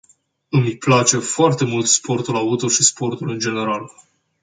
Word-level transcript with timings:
Îmi 0.49 0.75
place 0.77 1.17
foarte 1.17 1.65
mult 1.65 1.85
sportul 1.85 2.35
auto 2.35 2.67
și 2.67 2.83
sportul 2.83 3.29
în 3.29 3.39
general. 3.39 3.91